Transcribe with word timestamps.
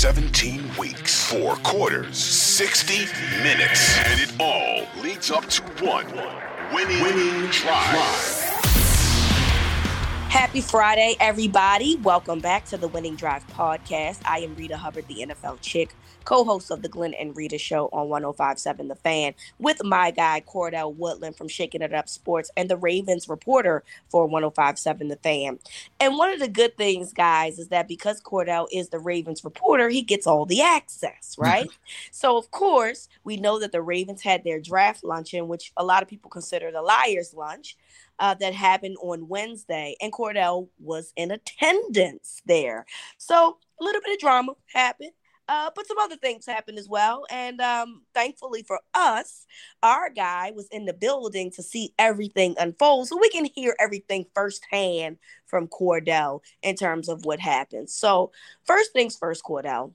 17 0.00 0.62
weeks, 0.78 1.30
four 1.30 1.56
quarters, 1.56 2.16
60 2.16 3.00
minutes, 3.42 3.98
and 3.98 4.18
it 4.18 4.32
all 4.40 4.86
leads 5.02 5.30
up 5.30 5.44
to 5.44 5.60
one 5.84 6.06
winning, 6.72 7.02
winning 7.02 7.50
drive. 7.50 8.39
Happy 10.30 10.60
Friday, 10.60 11.16
everybody. 11.18 11.96
Welcome 11.96 12.38
back 12.38 12.64
to 12.66 12.76
the 12.76 12.86
Winning 12.86 13.16
Drive 13.16 13.44
podcast. 13.48 14.20
I 14.24 14.38
am 14.38 14.54
Rita 14.54 14.76
Hubbard, 14.76 15.08
the 15.08 15.26
NFL 15.26 15.60
chick, 15.60 15.92
co 16.24 16.44
host 16.44 16.70
of 16.70 16.82
the 16.82 16.88
Glenn 16.88 17.14
and 17.14 17.36
Rita 17.36 17.58
show 17.58 17.88
on 17.92 18.08
1057 18.08 18.86
The 18.86 18.94
Fan, 18.94 19.34
with 19.58 19.82
my 19.82 20.12
guy, 20.12 20.40
Cordell 20.46 20.94
Woodland 20.94 21.34
from 21.34 21.48
Shaking 21.48 21.82
It 21.82 21.92
Up 21.92 22.08
Sports 22.08 22.48
and 22.56 22.70
the 22.70 22.76
Ravens 22.76 23.28
reporter 23.28 23.82
for 24.08 24.24
1057 24.28 25.08
The 25.08 25.16
Fan. 25.16 25.58
And 25.98 26.16
one 26.16 26.32
of 26.32 26.38
the 26.38 26.46
good 26.46 26.76
things, 26.76 27.12
guys, 27.12 27.58
is 27.58 27.66
that 27.68 27.88
because 27.88 28.22
Cordell 28.22 28.68
is 28.72 28.90
the 28.90 29.00
Ravens 29.00 29.42
reporter, 29.42 29.88
he 29.88 30.00
gets 30.00 30.28
all 30.28 30.46
the 30.46 30.62
access, 30.62 31.34
mm-hmm. 31.34 31.42
right? 31.42 31.68
so, 32.12 32.38
of 32.38 32.52
course, 32.52 33.08
we 33.24 33.36
know 33.36 33.58
that 33.58 33.72
the 33.72 33.82
Ravens 33.82 34.22
had 34.22 34.44
their 34.44 34.60
draft 34.60 35.02
luncheon, 35.02 35.48
which 35.48 35.72
a 35.76 35.84
lot 35.84 36.04
of 36.04 36.08
people 36.08 36.30
consider 36.30 36.70
the 36.70 36.82
liar's 36.82 37.34
lunch 37.34 37.76
uh, 38.18 38.34
that 38.34 38.54
happened 38.54 38.96
on 39.02 39.28
Wednesday, 39.28 39.96
and 40.00 40.12
Cordell 40.12 40.68
was 40.78 41.12
in 41.16 41.30
attendance 41.30 42.42
there. 42.46 42.86
So 43.18 43.58
a 43.80 43.84
little 43.84 44.00
bit 44.04 44.14
of 44.14 44.20
drama 44.20 44.52
happened. 44.72 45.12
Uh, 45.50 45.68
but 45.74 45.84
some 45.84 45.98
other 45.98 46.14
things 46.14 46.46
happened 46.46 46.78
as 46.78 46.88
well. 46.88 47.26
And 47.28 47.60
um, 47.60 48.02
thankfully 48.14 48.62
for 48.62 48.78
us, 48.94 49.46
our 49.82 50.08
guy 50.08 50.52
was 50.54 50.68
in 50.70 50.84
the 50.84 50.92
building 50.92 51.50
to 51.56 51.62
see 51.62 51.92
everything 51.98 52.54
unfold. 52.56 53.08
So 53.08 53.18
we 53.18 53.30
can 53.30 53.46
hear 53.46 53.74
everything 53.80 54.26
firsthand 54.32 55.18
from 55.46 55.66
Cordell 55.66 56.42
in 56.62 56.76
terms 56.76 57.08
of 57.08 57.24
what 57.24 57.40
happened. 57.40 57.90
So, 57.90 58.30
first 58.62 58.92
things 58.92 59.16
first, 59.16 59.42
Cordell, 59.42 59.92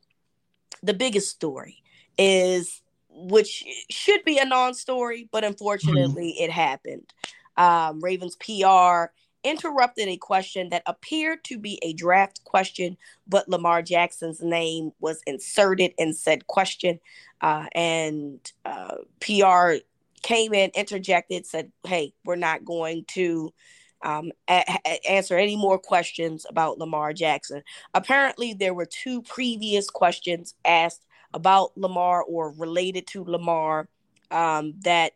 the 0.83 0.93
biggest 0.93 1.29
story 1.29 1.81
is, 2.17 2.81
which 3.09 3.63
should 3.89 4.25
be 4.25 4.39
a 4.39 4.45
non 4.45 4.73
story, 4.73 5.29
but 5.31 5.45
unfortunately 5.45 6.33
mm-hmm. 6.33 6.43
it 6.43 6.51
happened 6.51 7.13
um, 7.57 7.99
Ravens 8.01 8.35
PR 8.37 9.11
interrupted 9.43 10.07
a 10.07 10.17
question 10.17 10.69
that 10.69 10.81
appeared 10.87 11.43
to 11.43 11.59
be 11.59 11.79
a 11.83 11.93
draft 11.93 12.43
question, 12.43 12.97
but 13.27 13.47
Lamar 13.47 13.81
Jackson's 13.81 14.41
name 14.41 14.91
was 14.99 15.21
inserted 15.27 15.93
in 15.97 16.13
said 16.13 16.47
question. 16.47 16.99
Uh, 17.41 17.67
and 17.73 18.51
uh, 18.65 18.95
PR 19.19 19.75
came 20.23 20.53
in, 20.53 20.71
interjected, 20.73 21.45
said, 21.45 21.71
Hey, 21.85 22.13
we're 22.25 22.35
not 22.35 22.65
going 22.65 23.05
to 23.09 23.53
um, 24.01 24.31
a- 24.49 24.63
a- 24.85 25.09
answer 25.09 25.37
any 25.37 25.55
more 25.55 25.77
questions 25.77 26.45
about 26.49 26.79
Lamar 26.79 27.13
Jackson. 27.13 27.61
Apparently, 27.93 28.53
there 28.53 28.73
were 28.73 28.85
two 28.85 29.21
previous 29.21 29.89
questions 29.89 30.55
asked 30.65 31.05
about 31.33 31.77
Lamar 31.77 32.23
or 32.23 32.51
related 32.51 33.05
to 33.07 33.23
Lamar 33.23 33.87
um, 34.31 34.73
that 34.81 35.13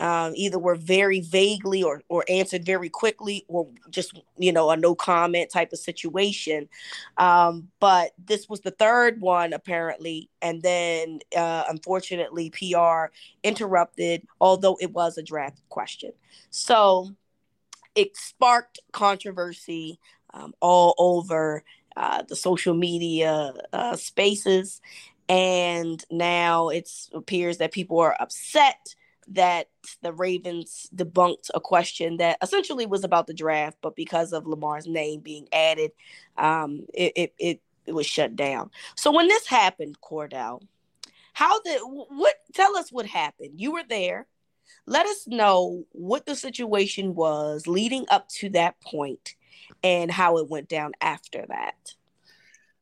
um, 0.00 0.32
either 0.34 0.58
were 0.58 0.74
very 0.74 1.20
vaguely 1.20 1.82
or, 1.82 2.02
or 2.08 2.24
answered 2.28 2.64
very 2.64 2.88
quickly 2.88 3.44
or 3.48 3.68
just 3.90 4.20
you 4.38 4.52
know 4.52 4.70
a 4.70 4.76
no 4.76 4.94
comment 4.94 5.50
type 5.50 5.72
of 5.72 5.78
situation. 5.78 6.68
Um, 7.18 7.68
but 7.78 8.12
this 8.18 8.48
was 8.48 8.62
the 8.62 8.70
third 8.70 9.20
one 9.20 9.52
apparently. 9.52 10.30
And 10.40 10.62
then 10.62 11.20
uh, 11.36 11.64
unfortunately 11.68 12.50
pr 12.50 13.12
interrupted 13.42 14.26
although 14.40 14.78
it 14.80 14.92
was 14.92 15.18
a 15.18 15.22
draft 15.22 15.60
question. 15.68 16.12
So 16.48 17.10
it 17.94 18.16
sparked 18.16 18.80
controversy 18.92 19.98
um, 20.32 20.54
all 20.60 20.94
over 20.98 21.62
uh, 21.96 22.22
the 22.22 22.36
social 22.36 22.72
media 22.72 23.52
uh, 23.72 23.96
spaces. 23.96 24.80
And 25.28 26.02
now 26.10 26.70
it 26.70 26.90
appears 27.12 27.58
that 27.58 27.72
people 27.72 27.98
are 27.98 28.16
upset 28.18 28.94
that 29.28 29.68
the 30.02 30.12
Ravens 30.12 30.88
debunked 30.94 31.50
a 31.54 31.60
question 31.60 32.16
that 32.18 32.38
essentially 32.42 32.86
was 32.86 33.04
about 33.04 33.26
the 33.26 33.34
draft, 33.34 33.78
but 33.80 33.96
because 33.96 34.32
of 34.32 34.46
Lamar's 34.46 34.86
name 34.86 35.20
being 35.20 35.46
added, 35.52 35.92
um, 36.36 36.86
it, 36.92 37.12
it, 37.16 37.34
it, 37.38 37.62
it 37.86 37.92
was 37.92 38.06
shut 38.06 38.36
down. 38.36 38.70
So 38.96 39.12
when 39.12 39.28
this 39.28 39.46
happened, 39.46 39.98
Cordell, 40.00 40.62
how 41.32 41.60
did 41.62 41.80
what 41.82 42.34
tell 42.54 42.76
us 42.76 42.90
what 42.90 43.06
happened? 43.06 43.60
You 43.60 43.72
were 43.72 43.84
there. 43.88 44.26
Let 44.86 45.06
us 45.06 45.26
know 45.26 45.84
what 45.92 46.26
the 46.26 46.36
situation 46.36 47.14
was 47.14 47.66
leading 47.66 48.06
up 48.10 48.28
to 48.38 48.48
that 48.50 48.80
point 48.80 49.34
and 49.82 50.10
how 50.10 50.38
it 50.38 50.48
went 50.48 50.68
down 50.68 50.92
after 51.00 51.44
that. 51.48 51.94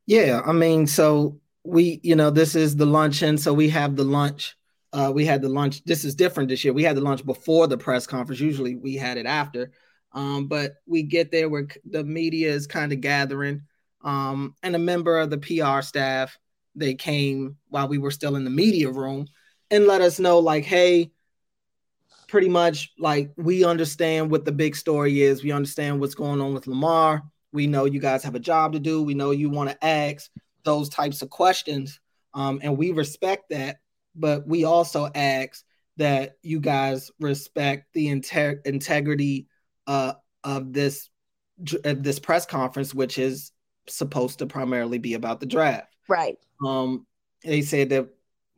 Yeah, 0.05 0.41
I 0.45 0.53
mean, 0.53 0.87
so 0.87 1.39
we, 1.63 1.99
you 2.03 2.15
know, 2.15 2.31
this 2.31 2.55
is 2.55 2.75
the 2.75 2.85
luncheon, 2.85 3.37
so 3.37 3.53
we 3.53 3.69
have 3.69 3.95
the 3.95 4.03
lunch 4.03 4.55
uh, 4.91 5.11
we 5.13 5.25
had 5.25 5.41
the 5.41 5.49
lunch. 5.49 5.83
This 5.83 6.03
is 6.03 6.15
different 6.15 6.49
this 6.49 6.63
year. 6.63 6.73
We 6.73 6.83
had 6.83 6.97
the 6.97 7.01
lunch 7.01 7.25
before 7.25 7.67
the 7.67 7.77
press 7.77 8.07
conference. 8.07 8.39
Usually 8.41 8.75
we 8.75 8.95
had 8.95 9.17
it 9.17 9.25
after. 9.25 9.71
Um, 10.11 10.47
but 10.47 10.75
we 10.87 11.03
get 11.03 11.31
there 11.31 11.49
where 11.49 11.67
the 11.85 12.03
media 12.03 12.51
is 12.51 12.65
kind 12.65 12.91
of 12.91 13.01
gathering. 13.01 13.61
Um, 14.03 14.55
and 14.63 14.75
a 14.75 14.79
member 14.79 15.19
of 15.19 15.29
the 15.29 15.37
PR 15.37 15.81
staff, 15.81 16.37
they 16.75 16.95
came 16.95 17.57
while 17.67 17.87
we 17.87 17.97
were 17.97 18.11
still 18.11 18.35
in 18.35 18.43
the 18.43 18.49
media 18.49 18.89
room 18.89 19.27
and 19.69 19.85
let 19.85 20.01
us 20.01 20.19
know, 20.19 20.39
like, 20.39 20.63
hey, 20.63 21.11
pretty 22.27 22.49
much 22.49 22.93
like 22.97 23.31
we 23.37 23.63
understand 23.63 24.31
what 24.31 24.45
the 24.45 24.51
big 24.51 24.75
story 24.75 25.21
is. 25.21 25.43
We 25.43 25.51
understand 25.51 25.99
what's 25.99 26.15
going 26.15 26.41
on 26.41 26.53
with 26.53 26.67
Lamar. 26.67 27.23
We 27.51 27.67
know 27.67 27.85
you 27.85 27.99
guys 27.99 28.23
have 28.23 28.35
a 28.35 28.39
job 28.39 28.73
to 28.73 28.79
do. 28.79 29.03
We 29.03 29.13
know 29.13 29.31
you 29.31 29.49
want 29.49 29.69
to 29.69 29.85
ask 29.85 30.29
those 30.63 30.89
types 30.89 31.21
of 31.21 31.29
questions. 31.29 31.99
Um, 32.33 32.59
and 32.63 32.77
we 32.77 32.91
respect 32.91 33.49
that 33.49 33.77
but 34.15 34.47
we 34.47 34.63
also 34.63 35.09
ask 35.13 35.63
that 35.97 36.37
you 36.41 36.59
guys 36.59 37.11
respect 37.19 37.87
the 37.93 38.07
inter- 38.07 38.61
integrity 38.65 39.47
uh, 39.87 40.13
of 40.43 40.71
this 40.73 41.09
of 41.83 42.03
this 42.03 42.19
press 42.19 42.45
conference, 42.45 42.93
which 42.93 43.17
is 43.17 43.51
supposed 43.87 44.39
to 44.39 44.45
primarily 44.45 44.97
be 44.97 45.13
about 45.13 45.39
the 45.39 45.45
draft. 45.45 45.93
Right. 46.07 46.37
Um, 46.65 47.05
they 47.43 47.61
said 47.61 47.89
that 47.89 48.07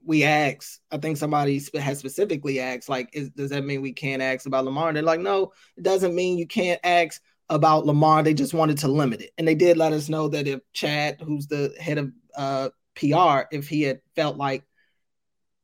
we 0.05 0.23
asked. 0.23 0.81
I 0.91 0.97
think 0.97 1.17
somebody 1.17 1.61
has 1.79 1.99
specifically 1.99 2.59
asked, 2.59 2.89
like, 2.89 3.09
is, 3.13 3.29
does 3.31 3.49
that 3.51 3.63
mean 3.63 3.81
we 3.81 3.93
can't 3.93 4.21
ask 4.21 4.45
about 4.45 4.65
Lamar? 4.65 4.89
And 4.89 4.97
they're 4.97 5.03
like, 5.03 5.19
no, 5.19 5.51
it 5.77 5.83
doesn't 5.83 6.15
mean 6.15 6.37
you 6.37 6.47
can't 6.47 6.79
ask 6.83 7.21
about 7.49 7.85
Lamar. 7.85 8.23
They 8.23 8.33
just 8.33 8.53
wanted 8.53 8.77
to 8.79 8.87
limit 8.87 9.21
it, 9.21 9.31
and 9.37 9.47
they 9.47 9.55
did 9.55 9.77
let 9.77 9.93
us 9.93 10.09
know 10.09 10.27
that 10.29 10.47
if 10.47 10.61
Chad, 10.73 11.21
who's 11.21 11.47
the 11.47 11.73
head 11.79 11.97
of 11.97 12.11
uh, 12.35 12.69
PR, 12.95 13.47
if 13.51 13.67
he 13.67 13.83
had 13.83 14.01
felt 14.15 14.37
like 14.37 14.63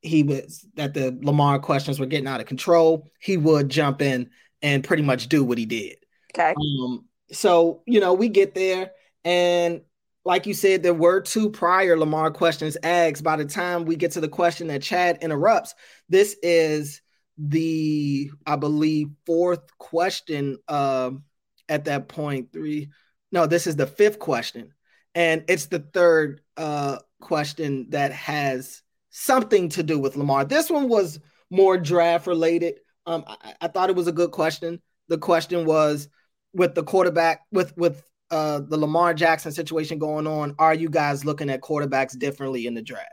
he 0.08 0.24
was 0.24 0.66
that 0.76 0.94
the 0.94 1.18
Lamar 1.22 1.60
questions 1.60 2.00
were 2.00 2.06
getting 2.06 2.28
out 2.28 2.40
of 2.40 2.48
control, 2.48 3.10
he 3.20 3.38
would 3.38 3.70
jump 3.70 4.02
in 4.02 4.30
and 4.62 4.84
pretty 4.84 5.04
much 5.04 5.28
do 5.28 5.44
what 5.44 5.58
he 5.58 5.66
did. 5.66 5.98
Okay. 6.36 6.54
Um, 6.58 7.06
so 7.32 7.82
you 7.86 8.00
know, 8.00 8.14
we 8.14 8.30
get 8.30 8.56
there, 8.56 8.92
and 9.24 9.82
like 10.26 10.46
you 10.46 10.54
said, 10.54 10.84
there 10.84 10.94
were 10.94 11.22
two 11.22 11.50
prior 11.50 11.98
Lamar 11.98 12.32
questions 12.32 12.78
asked. 12.84 13.24
By 13.24 13.38
the 13.38 13.46
time 13.46 13.86
we 13.86 13.96
get 13.96 14.12
to 14.12 14.22
the 14.22 14.28
question 14.28 14.68
that 14.68 14.82
Chad 14.82 15.20
interrupts, 15.22 15.76
this 16.10 16.36
is 16.42 17.02
the 17.38 18.32
I 18.46 18.56
believe 18.56 19.10
fourth 19.26 19.78
question. 19.78 20.58
Um, 20.68 21.24
at 21.70 21.86
that 21.86 22.08
point, 22.08 22.54
three. 22.54 22.90
No, 23.32 23.46
this 23.46 23.68
is 23.68 23.76
the 23.76 23.88
fifth 23.88 24.20
question, 24.20 24.74
and 25.14 25.44
it's 25.48 25.66
the 25.66 25.80
third 25.80 26.42
uh 26.56 27.00
question 27.20 27.88
that 27.90 28.12
has 28.12 28.82
something 29.18 29.68
to 29.70 29.82
do 29.82 29.98
with 29.98 30.16
Lamar. 30.16 30.46
This 30.46 30.70
one 30.70 30.88
was 30.88 31.20
more 31.50 31.78
draft 31.78 32.28
related. 32.28 32.76
Um, 33.08 33.24
I, 33.28 33.56
I 33.62 33.68
thought 33.68 33.90
it 33.90 33.96
was 33.96 34.08
a 34.08 34.12
good 34.12 34.32
question. 34.32 34.80
The 35.08 35.18
question 35.18 35.66
was, 35.66 36.08
with 36.54 36.76
the 36.76 36.84
quarterback 36.84 37.42
with 37.52 37.76
with 37.78 38.04
uh 38.30 38.60
the 38.60 38.78
Lamar 38.78 39.14
Jackson 39.14 39.52
situation 39.52 39.98
going 39.98 40.28
on, 40.28 40.56
are 40.60 40.74
you 40.74 40.90
guys 40.90 41.26
looking 41.26 41.50
at 41.50 41.62
quarterbacks 41.62 42.18
differently 42.18 42.68
in 42.68 42.74
the 42.74 42.82
draft? 42.82 43.10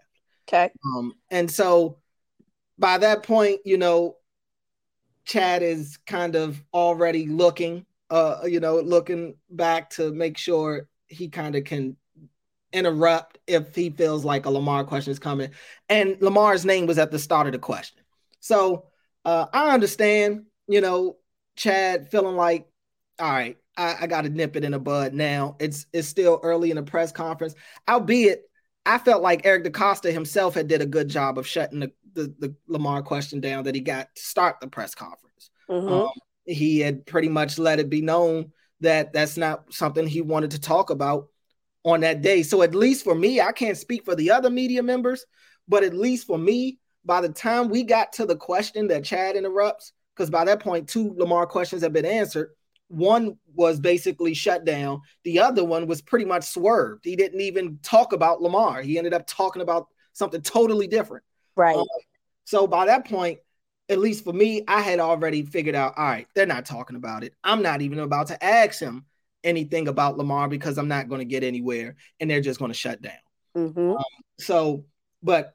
Okay. 0.46 0.70
Um, 0.84 1.14
and 1.30 1.50
so 1.50 1.98
by 2.78 2.98
that 2.98 3.22
point, 3.22 3.60
you 3.64 3.78
know, 3.78 4.16
Chad 5.24 5.62
is 5.62 5.98
kind 6.06 6.36
of 6.36 6.62
already 6.74 7.26
looking, 7.26 7.86
uh, 8.10 8.40
you 8.44 8.60
know, 8.60 8.80
looking 8.80 9.36
back 9.48 9.90
to 9.90 10.12
make 10.12 10.36
sure 10.36 10.88
he 11.06 11.28
kind 11.28 11.56
of 11.56 11.64
can 11.64 11.96
interrupt 12.75 13.38
if 13.47 13.75
he 13.75 13.91
feels 13.91 14.25
like 14.25 14.47
a 14.47 14.50
Lamar 14.50 14.85
question 14.85 15.11
is 15.11 15.19
coming. 15.19 15.50
And 15.88 16.21
Lamar's 16.21 16.65
name 16.65 16.87
was 16.87 16.99
at 16.99 17.11
the 17.11 17.19
start 17.19 17.47
of 17.47 17.53
the 17.53 17.59
question. 17.59 18.03
So 18.41 18.87
uh, 19.25 19.47
I 19.53 19.73
understand, 19.73 20.44
you 20.69 20.81
know, 20.81 21.17
Chad 21.56 22.11
feeling 22.11 22.37
like, 22.37 22.67
all 23.19 23.31
right, 23.31 23.56
I, 23.76 23.97
I 24.03 24.06
got 24.06 24.23
to 24.23 24.29
nip 24.29 24.56
it 24.56 24.65
in 24.65 24.73
the 24.73 24.79
bud 24.79 25.15
now. 25.15 25.56
It's 25.61 25.87
it's 25.93 26.09
still 26.09 26.41
early 26.43 26.71
in 26.71 26.76
the 26.76 26.82
press 26.82 27.12
conference, 27.12 27.55
albeit 27.88 28.43
I 28.87 28.99
felt 28.99 29.23
like 29.23 29.47
Eric 29.47 29.65
DeCosta 29.65 30.12
himself 30.12 30.55
had 30.55 30.69
did 30.69 30.82
a 30.82 30.87
good 30.87 31.09
job 31.09 31.38
of 31.38 31.47
shutting 31.47 31.81
the, 31.81 31.93
the, 32.12 32.35
the 32.38 32.55
Lamar 32.69 33.03
question 33.03 33.41
down 33.41 33.65
that 33.65 33.75
he 33.75 33.81
got 33.81 34.15
to 34.15 34.23
start 34.23 34.56
the 34.61 34.69
press 34.69 34.94
conference. 34.94 35.50
Mm-hmm. 35.71 35.93
Um, 35.93 36.11
he 36.44 36.81
had 36.81 37.06
pretty 37.06 37.29
much 37.29 37.59
let 37.59 37.81
it 37.81 37.88
be 37.88 38.03
known 38.03 38.53
that 38.81 39.12
that's 39.12 39.37
not 39.37 39.73
something 39.73 40.06
he 40.06 40.21
wanted 40.21 40.50
to 40.50 40.61
talk 40.61 40.91
about 40.91 41.29
on 41.84 42.00
that 42.00 42.22
day. 42.22 42.42
So 42.42 42.62
at 42.62 42.75
least 42.75 43.04
for 43.04 43.14
me, 43.14 43.40
I 43.40 43.52
can't 43.52 43.76
speak 43.76 44.04
for 44.04 44.14
the 44.14 44.31
other 44.31 44.50
media 44.50 44.82
members, 44.82 45.25
but 45.69 45.84
at 45.84 45.94
least 45.94 46.26
for 46.26 46.38
me, 46.38 46.78
by 47.04 47.20
the 47.20 47.28
time 47.28 47.69
we 47.69 47.82
got 47.82 48.14
to 48.14 48.26
the 48.26 48.36
question 48.36 48.88
that 48.88 49.04
Chad 49.04 49.36
interrupts, 49.36 49.92
because 50.14 50.31
by 50.31 50.44
that 50.46 50.60
point, 50.60 50.88
two 50.88 51.14
Lamar 51.16 51.46
questions 51.46 51.82
have 51.82 51.92
been 51.92 52.06
answered. 52.06 52.50
One 52.88 53.36
was 53.54 53.81
basically 53.81 54.34
shut 54.34 54.64
down. 54.64 55.02
The 55.25 55.40
other 55.40 55.64
one 55.64 55.86
was 55.86 56.00
pretty 56.00 56.25
much 56.25 56.44
swerved. 56.44 57.04
He 57.04 57.16
didn't 57.16 57.40
even 57.40 57.78
talk 57.82 58.12
about 58.12 58.40
Lamar. 58.40 58.80
He 58.82 58.96
ended 58.96 59.12
up 59.12 59.26
talking 59.26 59.62
about 59.62 59.88
something 60.12 60.40
totally 60.40 60.87
different. 60.87 61.25
Right. 61.56 61.76
Um, 61.76 61.84
so 62.44 62.66
by 62.66 62.87
that 62.87 63.06
point, 63.06 63.40
at 63.88 63.98
least 63.98 64.25
for 64.25 64.32
me, 64.32 64.62
I 64.66 64.80
had 64.80 65.00
already 65.00 65.42
figured 65.42 65.75
out, 65.75 65.94
all 65.98 66.04
right, 66.04 66.26
they're 66.34 66.46
not 66.46 66.64
talking 66.64 66.96
about 66.96 67.25
it. 67.25 67.34
I'm 67.42 67.62
not 67.62 67.82
even 67.82 67.98
about 67.98 68.28
to 68.28 68.42
ask 68.42 68.80
him 68.80 69.04
anything 69.44 69.88
about 69.88 70.17
Lamar 70.19 70.49
because 70.49 70.79
I'm 70.79 70.88
not 70.88 71.08
going 71.08 71.20
to 71.20 71.25
get 71.25 71.44
anywhere 71.44 71.96
and 72.19 72.29
they're 72.29 72.41
just 72.41 72.58
going 72.58 72.73
to 72.73 72.79
shut 72.79 73.00
down. 73.00 73.12
Mm-hmm. 73.56 73.91
Um, 73.93 74.05
so, 74.38 74.85
but 75.23 75.55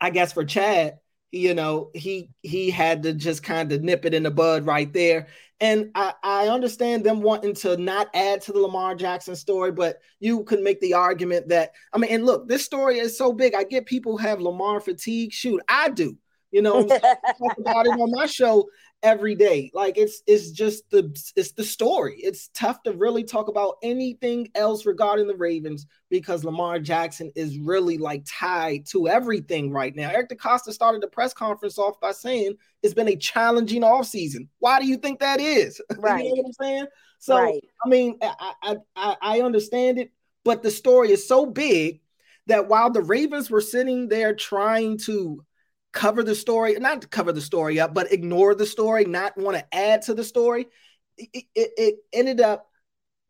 I 0.00 0.10
guess 0.10 0.32
for 0.32 0.44
Chad, 0.44 0.98
you 1.30 1.54
know, 1.54 1.90
he 1.94 2.30
he 2.42 2.70
had 2.70 3.02
to 3.02 3.12
just 3.12 3.42
kind 3.42 3.70
of 3.72 3.82
nip 3.82 4.04
it 4.04 4.14
in 4.14 4.22
the 4.22 4.30
bud 4.30 4.66
right 4.66 4.92
there. 4.92 5.28
And 5.60 5.90
I, 5.94 6.14
I 6.22 6.48
understand 6.48 7.04
them 7.04 7.20
wanting 7.20 7.54
to 7.56 7.76
not 7.76 8.08
add 8.14 8.42
to 8.42 8.52
the 8.52 8.60
Lamar 8.60 8.94
Jackson 8.94 9.34
story, 9.34 9.72
but 9.72 9.98
you 10.20 10.44
could 10.44 10.60
make 10.60 10.80
the 10.80 10.94
argument 10.94 11.48
that 11.48 11.72
I 11.92 11.98
mean, 11.98 12.10
and 12.10 12.24
look, 12.24 12.48
this 12.48 12.64
story 12.64 12.98
is 12.98 13.18
so 13.18 13.32
big. 13.32 13.54
I 13.54 13.64
get 13.64 13.86
people 13.86 14.16
have 14.18 14.40
Lamar 14.40 14.80
fatigue. 14.80 15.32
Shoot, 15.32 15.60
I 15.68 15.90
do. 15.90 16.16
You 16.50 16.62
know, 16.62 16.86
talk 16.86 17.58
about 17.58 17.86
it 17.86 17.90
on 17.90 18.10
my 18.10 18.26
show 18.26 18.68
every 19.02 19.34
day. 19.34 19.70
Like 19.74 19.98
it's 19.98 20.22
it's 20.26 20.50
just 20.50 20.88
the 20.90 21.10
it's 21.36 21.52
the 21.52 21.64
story. 21.64 22.16
It's 22.18 22.48
tough 22.54 22.82
to 22.84 22.92
really 22.92 23.24
talk 23.24 23.48
about 23.48 23.76
anything 23.82 24.48
else 24.54 24.86
regarding 24.86 25.26
the 25.26 25.36
Ravens 25.36 25.86
because 26.10 26.44
Lamar 26.44 26.78
Jackson 26.78 27.30
is 27.36 27.58
really 27.58 27.98
like 27.98 28.24
tied 28.26 28.86
to 28.86 29.08
everything 29.08 29.70
right 29.70 29.94
now. 29.94 30.10
Eric 30.10 30.30
DeCosta 30.30 30.72
started 30.72 31.02
the 31.02 31.08
press 31.08 31.32
conference 31.34 31.78
off 31.78 32.00
by 32.00 32.12
saying 32.12 32.54
it's 32.82 32.94
been 32.94 33.08
a 33.08 33.16
challenging 33.16 33.82
offseason. 33.82 34.48
Why 34.58 34.80
do 34.80 34.86
you 34.86 34.96
think 34.96 35.20
that 35.20 35.40
is? 35.40 35.80
Right. 35.98 36.24
you 36.24 36.34
know 36.34 36.42
what 36.42 36.46
I'm 36.46 36.66
saying? 36.66 36.86
So 37.20 37.36
right. 37.36 37.64
I 37.84 37.88
mean, 37.88 38.18
I, 38.22 38.76
I 38.96 39.16
I 39.20 39.40
understand 39.40 39.98
it, 39.98 40.12
but 40.44 40.62
the 40.62 40.70
story 40.70 41.10
is 41.10 41.26
so 41.26 41.46
big 41.46 42.00
that 42.46 42.68
while 42.68 42.90
the 42.90 43.02
Ravens 43.02 43.50
were 43.50 43.60
sitting 43.60 44.08
there 44.08 44.34
trying 44.34 44.98
to 44.98 45.44
cover 45.98 46.22
the 46.22 46.34
story, 46.34 46.74
not 46.74 47.02
to 47.02 47.08
cover 47.08 47.32
the 47.32 47.40
story 47.40 47.80
up, 47.80 47.92
but 47.92 48.12
ignore 48.12 48.54
the 48.54 48.64
story, 48.64 49.04
not 49.04 49.36
want 49.36 49.56
to 49.56 49.74
add 49.74 50.02
to 50.02 50.14
the 50.14 50.22
story, 50.22 50.68
it, 51.16 51.44
it, 51.56 51.70
it 51.76 51.94
ended 52.12 52.40
up 52.40 52.68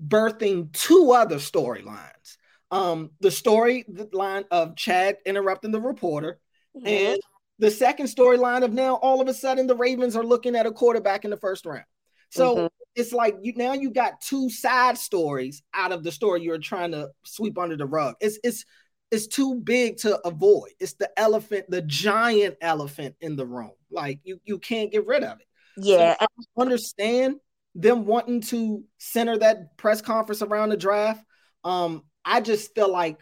birthing 0.06 0.70
two 0.72 1.12
other 1.12 1.36
storylines. 1.36 2.36
Um, 2.70 3.10
the 3.20 3.30
story 3.30 3.86
the 3.88 4.10
line 4.12 4.44
of 4.50 4.76
Chad 4.76 5.16
interrupting 5.24 5.70
the 5.70 5.80
reporter, 5.80 6.38
mm-hmm. 6.76 6.86
and 6.86 7.20
the 7.58 7.70
second 7.70 8.06
storyline 8.06 8.62
of 8.62 8.74
now 8.74 8.96
all 8.96 9.22
of 9.22 9.28
a 9.28 9.34
sudden 9.34 9.66
the 9.66 9.74
Ravens 9.74 10.14
are 10.14 10.22
looking 10.22 10.54
at 10.54 10.66
a 10.66 10.70
quarterback 10.70 11.24
in 11.24 11.30
the 11.30 11.38
first 11.38 11.64
round. 11.64 11.86
So 12.28 12.54
mm-hmm. 12.54 12.66
it's 12.94 13.14
like 13.14 13.36
you 13.40 13.54
now 13.56 13.72
you 13.72 13.90
got 13.90 14.20
two 14.20 14.50
side 14.50 14.98
stories 14.98 15.62
out 15.72 15.92
of 15.92 16.04
the 16.04 16.12
story 16.12 16.42
you're 16.42 16.58
trying 16.58 16.90
to 16.90 17.08
sweep 17.24 17.56
under 17.56 17.78
the 17.78 17.86
rug. 17.86 18.16
It's 18.20 18.38
it's 18.44 18.66
it's 19.10 19.26
too 19.26 19.54
big 19.56 19.98
to 19.98 20.18
avoid. 20.26 20.70
It's 20.80 20.94
the 20.94 21.10
elephant, 21.18 21.66
the 21.68 21.82
giant 21.82 22.56
elephant 22.60 23.16
in 23.20 23.36
the 23.36 23.46
room. 23.46 23.72
Like 23.90 24.20
you, 24.24 24.40
you 24.44 24.58
can't 24.58 24.92
get 24.92 25.06
rid 25.06 25.24
of 25.24 25.38
it. 25.40 25.46
Yeah, 25.76 26.16
so 26.18 26.26
I 26.26 26.62
understand 26.62 27.36
them 27.74 28.04
wanting 28.04 28.40
to 28.42 28.84
center 28.98 29.38
that 29.38 29.76
press 29.76 30.00
conference 30.00 30.42
around 30.42 30.70
the 30.70 30.76
draft. 30.76 31.24
Um, 31.64 32.02
I 32.24 32.40
just 32.40 32.74
feel 32.74 32.90
like 32.90 33.18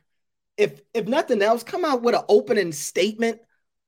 if 0.56 0.80
if 0.94 1.06
nothing 1.06 1.42
else, 1.42 1.62
come 1.62 1.84
out 1.84 2.02
with 2.02 2.14
an 2.14 2.24
opening 2.28 2.72
statement 2.72 3.40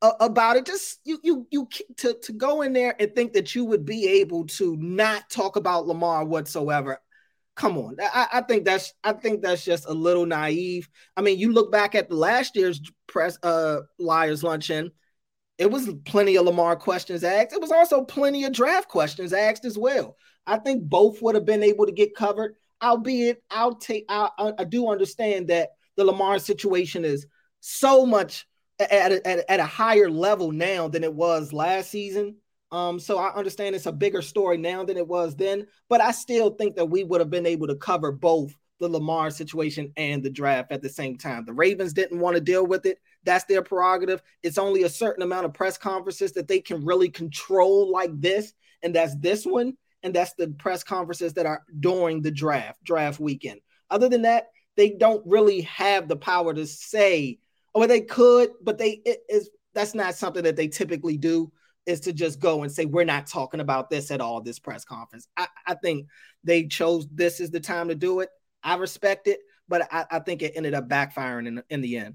uh, 0.03 0.13
about 0.21 0.57
it. 0.57 0.67
Just 0.67 1.01
you 1.05 1.19
you 1.23 1.47
you 1.51 1.69
to 1.99 2.15
to 2.15 2.33
go 2.33 2.63
in 2.63 2.73
there 2.73 2.95
and 3.01 3.15
think 3.15 3.33
that 3.33 3.55
you 3.55 3.65
would 3.65 3.85
be 3.85 4.21
able 4.21 4.47
to 4.47 4.77
not 4.77 5.29
talk 5.31 5.57
about 5.57 5.87
Lamar 5.87 6.25
whatsoever 6.25 7.01
come 7.59 7.77
on. 7.77 7.97
I, 8.01 8.29
I, 8.35 8.41
think 8.43 8.65
that's 8.65 8.95
I 9.03 9.13
think 9.13 9.43
that's 9.43 9.65
just 9.65 9.87
a 9.87 9.93
little 9.93 10.25
naive. 10.25 10.89
I 11.17 11.23
mean, 11.23 11.39
you 11.39 11.53
look 11.53 11.73
back 11.73 11.95
at 11.97 12.09
the 12.09 12.15
last 12.15 12.55
year's 12.57 12.81
press 13.09 13.37
uh 13.43 13.81
liars 13.99 14.45
luncheon, 14.45 14.93
it 15.59 15.71
was 15.71 15.93
plenty 16.05 16.37
of 16.37 16.47
Lamar 16.47 16.77
questions 16.77 17.25
asked. 17.25 17.53
It 17.53 17.61
was 17.61 17.73
also 17.73 18.05
plenty 18.05 18.45
of 18.45 18.53
draft 18.53 18.89
questions 18.89 19.33
asked 19.33 19.65
as 19.65 19.77
well. 19.77 20.17
I 20.47 20.59
think 20.59 20.85
both 20.85 21.21
would 21.21 21.35
have 21.35 21.45
been 21.45 21.65
able 21.65 21.85
to 21.85 21.93
get 21.93 22.15
covered, 22.15 22.55
albeit 22.81 23.43
I'll 23.51 23.75
take 23.75 24.05
I, 24.09 24.31
I 24.57 24.65
do 24.65 24.89
understand 24.89 25.49
that 25.49 25.71
the 25.97 26.05
Lamar 26.05 26.39
situation 26.39 27.05
is 27.05 27.27
so 27.59 28.07
much 28.07 28.47
at 28.79 29.11
a, 29.11 29.27
at, 29.27 29.51
at 29.51 29.61
a 29.61 29.65
higher 29.65 30.09
level 30.09 30.53
now 30.53 30.87
than 30.87 31.03
it 31.03 31.13
was 31.13 31.53
last 31.53 31.91
season 31.91 32.37
um, 32.71 32.99
so 33.01 33.19
I 33.19 33.35
understand 33.35 33.75
it's 33.75 33.87
a 33.87 33.93
bigger 33.93 34.23
story 34.23 34.59
now 34.59 34.85
than 34.85 34.97
it 34.97 35.07
was 35.07 35.35
then, 35.35 35.67
but 35.89 36.01
I 36.01 36.11
still 36.11 36.51
think 36.51 36.77
that 36.77 36.87
we 36.87 37.05
would 37.05 37.21
have 37.21 37.31
been 37.31 37.47
able 37.47 37.67
to 37.69 37.75
cover 37.75 38.13
both 38.13 38.55
the 38.79 38.89
Lamar 38.89 39.31
situation 39.31 39.93
and 39.97 40.23
the 40.23 40.31
draft 40.31 40.71
at 40.71 40.83
the 40.83 40.89
same 40.89 41.17
time. 41.17 41.45
The 41.45 41.53
Ravens 41.53 41.93
didn't 41.93 42.21
want 42.21 42.37
to 42.37 42.41
deal 42.41 42.67
with 42.67 42.87
it. 42.87 42.99
That's 43.25 43.45
their 43.45 43.63
prerogative. 43.63 44.23
It's 44.43 44.59
only 44.59 44.85
a 44.85 44.89
certain 44.89 45.23
amount 45.23 45.47
of 45.47 45.55
press 45.55 45.77
conferences 45.79 46.33
that 46.33 46.47
they 46.47 46.61
can 46.61 46.85
really 46.85 47.09
control 47.09 47.91
like 47.91 48.11
this, 48.21 48.53
and 48.83 48.95
that's 48.95 49.17
this 49.17 49.45
one, 49.45 49.77
and 50.03 50.15
that's 50.15 50.35
the 50.35 50.49
press 50.59 50.85
conferences 50.85 51.33
that 51.35 51.47
are 51.47 51.65
during 51.81 52.23
the 52.23 52.31
draft, 52.31 52.83
draft 52.85 53.19
weekend. 53.19 53.61
Other 53.91 54.09
than 54.09 54.23
that, 54.23 54.49
they 54.77 54.91
don't 54.91 55.27
really 55.27 55.63
have 55.63 56.07
the 56.07 56.17
power 56.17 56.55
to 56.55 56.67
say, 56.67 57.39
or 57.75 57.87
they 57.87 58.03
could, 58.03 58.51
but 58.63 58.79
they 58.79 59.01
it 59.05 59.21
is 59.29 59.51
that's 59.75 59.95
not 59.95 60.15
something 60.15 60.45
that 60.45 60.57
they 60.57 60.69
typically 60.69 61.17
do 61.17 61.51
is 61.89 62.01
to 62.01 62.13
just 62.13 62.39
go 62.39 62.63
and 62.63 62.71
say 62.71 62.85
we're 62.85 63.05
not 63.05 63.27
talking 63.27 63.61
about 63.61 63.91
this 63.91 64.11
at 64.11 64.21
all 64.21 64.41
this 64.41 64.59
press 64.59 64.85
conference. 64.85 65.27
I, 65.37 65.49
I 65.67 65.75
think 65.75 66.07
they 66.45 66.67
chose 66.67 67.09
this 67.13 67.41
is 67.41 67.51
the 67.51 67.61
time 67.61 67.89
to 67.89 67.95
do 67.95 68.21
it. 68.21 68.29
I 68.63 68.77
respect 68.77 69.27
it 69.27 69.41
but 69.69 69.87
i, 69.93 70.05
I 70.11 70.19
think 70.19 70.43
it 70.43 70.53
ended 70.57 70.75
up 70.75 70.89
backfiring 70.89 71.47
in, 71.47 71.63
in 71.71 71.81
the 71.81 71.97
end 71.99 72.15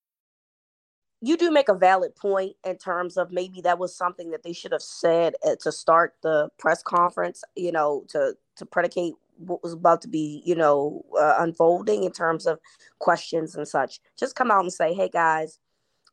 you 1.21 1.37
do 1.37 1.51
make 1.51 1.69
a 1.69 1.75
valid 1.75 2.15
point 2.15 2.55
in 2.65 2.77
terms 2.77 3.15
of 3.15 3.31
maybe 3.31 3.61
that 3.61 3.79
was 3.79 3.95
something 3.95 4.31
that 4.31 4.43
they 4.43 4.53
should 4.53 4.71
have 4.71 4.81
said 4.81 5.35
to 5.61 5.71
start 5.71 6.15
the 6.23 6.49
press 6.57 6.81
conference 6.83 7.43
you 7.55 7.71
know 7.71 8.03
to 8.09 8.33
to 8.55 8.65
predicate 8.65 9.13
what 9.37 9.63
was 9.63 9.73
about 9.73 10.01
to 10.01 10.07
be 10.07 10.41
you 10.45 10.55
know 10.55 11.05
uh, 11.19 11.35
unfolding 11.39 12.03
in 12.03 12.11
terms 12.11 12.45
of 12.45 12.59
questions 12.99 13.55
and 13.55 13.67
such 13.67 13.99
just 14.17 14.35
come 14.35 14.51
out 14.51 14.61
and 14.61 14.73
say 14.73 14.93
hey 14.93 15.09
guys 15.09 15.59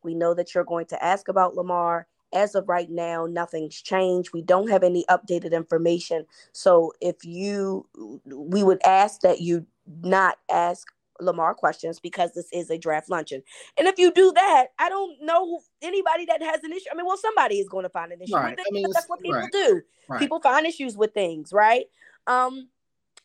we 0.02 0.14
know 0.14 0.34
that 0.34 0.54
you're 0.54 0.64
going 0.64 0.86
to 0.86 1.04
ask 1.04 1.28
about 1.28 1.54
lamar 1.54 2.06
as 2.32 2.54
of 2.54 2.68
right 2.68 2.90
now, 2.90 3.26
nothing's 3.26 3.80
changed. 3.80 4.32
We 4.32 4.42
don't 4.42 4.68
have 4.68 4.82
any 4.82 5.04
updated 5.08 5.52
information. 5.52 6.26
So 6.52 6.92
if 7.00 7.24
you, 7.24 7.86
we 8.26 8.62
would 8.62 8.80
ask 8.84 9.22
that 9.22 9.40
you 9.40 9.66
not 10.02 10.36
ask 10.50 10.86
Lamar 11.20 11.54
questions 11.54 12.00
because 12.00 12.32
this 12.34 12.48
is 12.52 12.70
a 12.70 12.78
draft 12.78 13.10
luncheon. 13.10 13.42
And 13.76 13.86
if 13.86 13.98
you 13.98 14.12
do 14.12 14.32
that, 14.32 14.68
I 14.78 14.88
don't 14.88 15.16
know 15.22 15.60
anybody 15.82 16.26
that 16.26 16.42
has 16.42 16.62
an 16.64 16.72
issue. 16.72 16.86
I 16.92 16.96
mean, 16.96 17.06
well, 17.06 17.16
somebody 17.16 17.56
is 17.58 17.68
going 17.68 17.84
to 17.84 17.90
find 17.90 18.12
an 18.12 18.22
issue. 18.22 18.34
Right. 18.34 18.58
I 18.58 18.70
mean, 18.70 18.86
that's 18.92 19.08
what 19.08 19.20
people 19.20 19.40
right. 19.40 19.52
do. 19.52 19.82
Right. 20.08 20.20
People 20.20 20.40
find 20.40 20.66
issues 20.66 20.96
with 20.96 21.12
things, 21.14 21.52
right? 21.52 21.86
Um, 22.26 22.68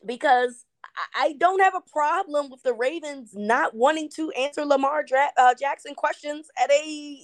because 0.04 0.64
I 1.14 1.34
don't 1.38 1.60
have 1.60 1.74
a 1.74 1.80
problem 1.80 2.50
with 2.50 2.62
the 2.62 2.74
Ravens 2.74 3.30
not 3.34 3.74
wanting 3.74 4.10
to 4.16 4.30
answer 4.32 4.64
Lamar 4.64 5.02
Dra- 5.02 5.32
uh, 5.36 5.54
Jackson 5.58 5.94
questions 5.94 6.48
at 6.62 6.70
a 6.70 7.18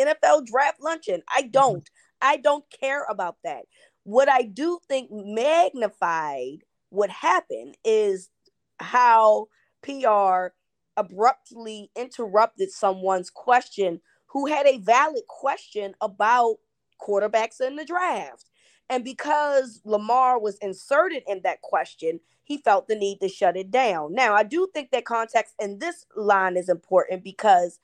uh, 0.00 0.04
NFL 0.06 0.46
draft 0.46 0.80
luncheon. 0.80 1.22
I 1.32 1.42
mm-hmm. 1.42 1.50
don't. 1.50 1.90
I 2.20 2.38
don't 2.38 2.64
care 2.70 3.04
about 3.08 3.36
that. 3.44 3.64
What 4.04 4.28
I 4.28 4.42
do 4.42 4.78
think 4.88 5.10
magnified 5.12 6.64
what 6.90 7.10
happened 7.10 7.76
is 7.84 8.30
how 8.78 9.48
PR 9.84 10.54
abruptly 10.96 11.90
interrupted 11.96 12.70
someone's 12.70 13.30
question 13.30 14.00
who 14.26 14.46
had 14.46 14.66
a 14.66 14.78
valid 14.78 15.26
question 15.28 15.94
about 16.00 16.56
quarterbacks 17.00 17.60
in 17.60 17.76
the 17.76 17.84
draft. 17.84 18.50
And 18.90 19.04
because 19.04 19.80
Lamar 19.84 20.38
was 20.40 20.56
inserted 20.58 21.22
in 21.26 21.40
that 21.42 21.62
question, 21.62 22.20
he 22.44 22.58
felt 22.58 22.88
the 22.88 22.96
need 22.96 23.20
to 23.20 23.28
shut 23.28 23.56
it 23.56 23.70
down. 23.70 24.12
Now, 24.14 24.34
I 24.34 24.42
do 24.42 24.68
think 24.72 24.90
that 24.90 25.04
context 25.04 25.54
in 25.58 25.78
this 25.78 26.06
line 26.16 26.56
is 26.56 26.68
important 26.68 27.24
because 27.24 27.78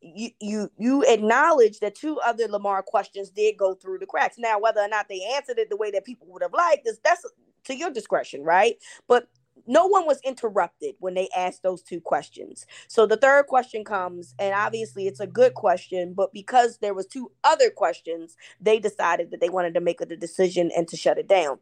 you 0.00 0.30
you 0.38 0.70
you 0.76 1.02
acknowledge 1.08 1.80
that 1.80 1.94
two 1.94 2.20
other 2.20 2.46
Lamar 2.46 2.82
questions 2.82 3.30
did 3.30 3.56
go 3.56 3.74
through 3.74 3.98
the 3.98 4.06
cracks. 4.06 4.36
Now, 4.38 4.58
whether 4.58 4.80
or 4.80 4.88
not 4.88 5.08
they 5.08 5.22
answered 5.34 5.58
it 5.58 5.70
the 5.70 5.76
way 5.76 5.90
that 5.90 6.04
people 6.04 6.26
would 6.30 6.42
have 6.42 6.52
liked 6.52 6.86
is 6.86 7.00
that's 7.02 7.24
to 7.64 7.74
your 7.74 7.90
discretion, 7.90 8.42
right? 8.42 8.76
But 9.08 9.28
no 9.66 9.86
one 9.86 10.06
was 10.06 10.20
interrupted 10.24 10.94
when 10.98 11.14
they 11.14 11.28
asked 11.36 11.62
those 11.62 11.82
two 11.82 12.00
questions. 12.00 12.66
So 12.88 13.06
the 13.06 13.16
third 13.16 13.46
question 13.46 13.84
comes, 13.84 14.34
and 14.38 14.54
obviously 14.54 15.06
it's 15.06 15.20
a 15.20 15.26
good 15.26 15.54
question, 15.54 16.14
but 16.14 16.32
because 16.32 16.78
there 16.78 16.94
was 16.94 17.06
two 17.06 17.30
other 17.42 17.70
questions, 17.70 18.36
they 18.60 18.78
decided 18.78 19.30
that 19.30 19.40
they 19.40 19.48
wanted 19.48 19.74
to 19.74 19.80
make 19.80 20.00
a 20.00 20.06
decision 20.06 20.70
and 20.76 20.88
to 20.88 20.96
shut 20.96 21.18
it 21.18 21.28
down. 21.28 21.58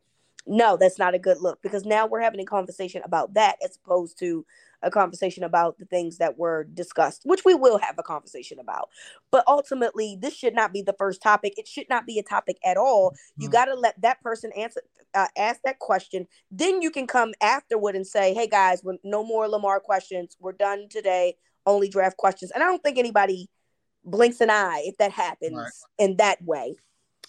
No, 0.47 0.77
that's 0.77 0.99
not 0.99 1.15
a 1.15 1.21
good 1.21 1.41
look 1.41 1.63
because 1.63 1.85
now 1.85 2.07
we're 2.07 2.21
having 2.21 2.41
a 2.41 2.45
conversation 2.45 3.03
about 3.05 3.35
that 3.35 3.57
as 3.65 3.79
opposed 3.85 4.19
to 4.19 4.45
a 4.83 4.91
conversation 4.91 5.45
about 5.45 5.79
the 5.79 5.85
things 5.85 6.19
that 6.19 6.39
were 6.39 6.65
discussed, 6.65 7.23
which 7.25 7.45
we 7.45 7.55
will 7.55 7.79
have 7.79 7.99
a 7.99 8.03
conversation 8.03 8.59
about. 8.59 8.89
But 9.31 9.45
ultimately, 9.47 10.19
this 10.21 10.35
should 10.35 10.55
not 10.55 10.73
be 10.73 10.83
the 10.83 10.95
first 10.99 11.23
topic. 11.23 11.55
It 11.57 11.69
should 11.69 11.89
not 11.89 12.07
be 12.07 12.19
a 12.19 12.23
topic 12.23 12.59
at 12.65 12.77
all. 12.77 13.15
You 13.37 13.49
mm-hmm. 13.49 13.53
got 13.53 13.65
to 13.67 13.75
let 13.75 14.01
that 14.03 14.21
person 14.23 14.53
answer, 14.57 14.83
uh, 15.15 15.29
ask 15.37 15.61
that 15.65 15.79
question. 15.79 16.27
Then 16.51 16.83
you 16.83 16.91
can 16.91 17.07
come 17.07 17.33
afterward 17.41 17.97
and 17.97 18.07
say, 18.07 18.35
"Hey 18.35 18.49
guys, 18.49 18.83
no 19.05 19.25
more 19.25 19.49
Lamar 19.49 19.81
questions. 19.81 20.37
We're 20.41 20.53
done 20.53 20.89
today. 20.91 21.37
Only 21.67 21.89
draft 21.89 22.17
questions." 22.17 22.51
And 22.51 22.63
I 22.63 22.67
don't 22.67 22.83
think 22.83 22.99
anybody 22.99 23.49
blinks 24.05 24.41
an 24.41 24.51
eye 24.51 24.83
if 24.85 24.97
that 24.99 25.13
happens 25.13 25.57
right. 25.57 25.73
in 25.99 26.17
that 26.17 26.43
way. 26.43 26.77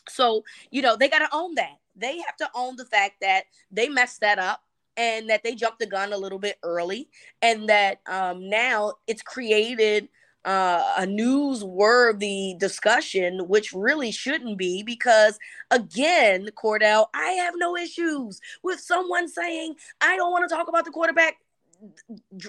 So 0.10 0.44
you 0.72 0.82
know 0.82 0.96
they 0.96 1.08
got 1.08 1.20
to 1.20 1.30
own 1.32 1.56
that. 1.56 1.78
They 1.96 2.18
have 2.18 2.36
to 2.38 2.50
own 2.56 2.76
the 2.76 2.86
fact 2.86 3.18
that 3.22 3.44
they 3.72 3.88
messed 3.88 4.22
that 4.22 4.40
up 4.40 4.62
and 4.98 5.30
that 5.30 5.44
they 5.44 5.56
jumped 5.56 5.80
the 5.80 5.86
gun 5.86 6.14
a 6.14 6.18
little 6.18 6.40
bit 6.40 6.58
early 6.64 7.10
and 7.42 7.70
that 7.70 8.00
um, 8.08 8.50
now 8.50 8.94
it's 9.08 9.22
created 9.22 10.08
uh, 10.46 10.96
a 10.98 11.04
newsworthy 11.04 12.58
discussion, 12.60 13.48
which 13.48 13.72
really 13.74 14.12
shouldn't 14.12 14.58
be, 14.58 14.84
because 14.84 15.40
again, 15.72 16.50
Cordell, 16.56 17.08
I 17.14 17.30
have 17.32 17.54
no 17.58 17.78
issues 17.78 18.42
with 18.62 18.80
someone 18.80 19.30
saying, 19.30 19.76
I 20.02 20.18
don't 20.18 20.32
want 20.32 20.48
to 20.48 20.54
talk 20.54 20.68
about 20.68 20.86
the 20.86 20.92
quarterback 20.92 21.38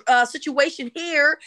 uh, 0.07 0.25
situation 0.25 0.91
here 0.95 1.39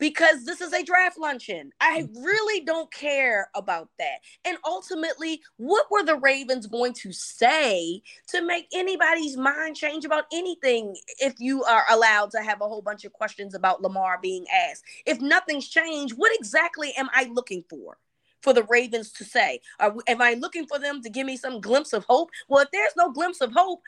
because 0.00 0.44
this 0.44 0.60
is 0.60 0.72
a 0.72 0.82
draft 0.82 1.18
luncheon. 1.18 1.70
I 1.80 2.02
mm. 2.02 2.24
really 2.24 2.64
don't 2.64 2.90
care 2.90 3.50
about 3.54 3.90
that. 3.98 4.20
And 4.44 4.56
ultimately, 4.64 5.42
what 5.58 5.86
were 5.90 6.02
the 6.02 6.16
Ravens 6.16 6.66
going 6.66 6.94
to 6.94 7.12
say 7.12 8.02
to 8.28 8.44
make 8.44 8.66
anybody's 8.72 9.36
mind 9.36 9.76
change 9.76 10.04
about 10.04 10.24
anything 10.32 10.96
if 11.20 11.34
you 11.38 11.62
are 11.64 11.84
allowed 11.90 12.30
to 12.32 12.42
have 12.42 12.62
a 12.62 12.66
whole 12.66 12.82
bunch 12.82 13.04
of 13.04 13.12
questions 13.12 13.54
about 13.54 13.82
Lamar 13.82 14.18
being 14.20 14.46
asked? 14.52 14.84
If 15.06 15.20
nothing's 15.20 15.68
changed, 15.68 16.14
what 16.16 16.34
exactly 16.34 16.92
am 16.96 17.08
I 17.14 17.30
looking 17.32 17.62
for? 17.68 17.98
For 18.40 18.54
the 18.54 18.64
Ravens 18.70 19.12
to 19.12 19.24
say, 19.24 19.60
are, 19.78 19.94
am 20.08 20.22
I 20.22 20.32
looking 20.32 20.66
for 20.66 20.78
them 20.78 21.02
to 21.02 21.10
give 21.10 21.26
me 21.26 21.36
some 21.36 21.60
glimpse 21.60 21.92
of 21.92 22.06
hope? 22.06 22.30
Well, 22.48 22.62
if 22.62 22.70
there's 22.70 22.96
no 22.96 23.12
glimpse 23.12 23.42
of 23.42 23.52
hope, 23.52 23.82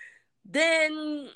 then 0.45 1.31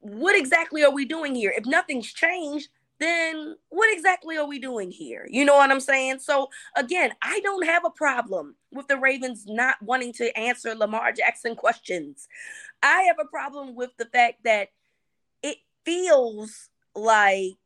what 0.00 0.38
exactly 0.38 0.84
are 0.84 0.92
we 0.92 1.06
doing 1.06 1.34
here? 1.34 1.50
If 1.56 1.64
nothing's 1.64 2.12
changed, 2.12 2.68
then 3.00 3.56
what 3.68 3.92
exactly 3.92 4.36
are 4.36 4.46
we 4.46 4.58
doing 4.58 4.90
here? 4.90 5.26
You 5.30 5.44
know 5.44 5.56
what 5.56 5.70
I'm 5.70 5.80
saying? 5.80 6.18
So 6.20 6.48
again, 6.76 7.12
I 7.22 7.40
don't 7.40 7.66
have 7.66 7.84
a 7.84 7.90
problem 7.90 8.56
with 8.72 8.88
the 8.88 8.98
Ravens 8.98 9.44
not 9.46 9.76
wanting 9.82 10.12
to 10.14 10.36
answer 10.36 10.74
Lamar 10.74 11.12
Jackson 11.12 11.54
questions. 11.56 12.28
I 12.82 13.02
have 13.02 13.16
a 13.20 13.28
problem 13.28 13.74
with 13.74 13.90
the 13.98 14.06
fact 14.06 14.44
that 14.44 14.68
it 15.42 15.58
feels 15.84 16.70
like 16.94 17.56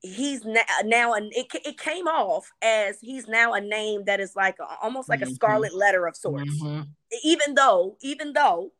he's 0.00 0.44
now, 0.44 0.62
now 0.84 1.14
and 1.14 1.32
it, 1.34 1.46
it 1.64 1.78
came 1.78 2.06
off 2.06 2.50
as 2.60 2.98
he's 3.00 3.26
now 3.26 3.54
a 3.54 3.60
name 3.60 4.04
that 4.04 4.20
is 4.20 4.36
like 4.36 4.58
a, 4.58 4.66
almost 4.82 5.08
like 5.08 5.20
mm-hmm. 5.20 5.30
a 5.30 5.34
scarlet 5.34 5.74
letter 5.74 6.06
of 6.06 6.16
sorts. 6.16 6.50
Mm-hmm. 6.62 6.82
Even 7.22 7.54
though, 7.54 7.96
even 8.02 8.32
though 8.34 8.72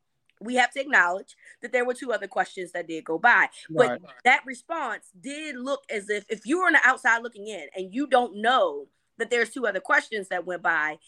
we 0.45 0.55
have 0.57 0.71
to 0.73 0.81
acknowledge 0.81 1.37
that 1.63 1.73
there 1.73 1.85
were 1.85 1.95
two 1.95 2.13
other 2.13 2.27
questions 2.27 2.73
that 2.73 2.87
did 2.87 3.05
go 3.05 3.19
by. 3.19 3.49
Right. 3.71 4.01
But 4.01 4.03
that 4.25 4.43
response 4.47 5.11
did 5.21 5.57
look 5.57 5.83
as 5.91 6.11
if 6.11 6.25
if 6.29 6.47
you 6.47 6.61
were 6.61 6.67
on 6.67 6.75
the 6.75 6.81
outside 6.85 7.23
looking 7.23 7.49
in 7.49 7.67
and 7.75 7.95
you 7.95 8.07
don't 8.07 8.37
know 8.37 8.87
that 9.19 9.31
there's 9.31 9.51
two 9.51 9.67
other 9.67 9.81
questions 9.81 10.29
that 10.29 10.47
went 10.47 10.63
by, 10.63 10.99